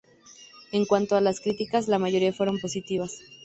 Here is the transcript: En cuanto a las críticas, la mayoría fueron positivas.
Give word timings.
En 0.71 0.85
cuanto 0.85 1.15
a 1.15 1.21
las 1.21 1.41
críticas, 1.41 1.87
la 1.87 1.99
mayoría 1.99 2.33
fueron 2.33 2.57
positivas. 2.57 3.19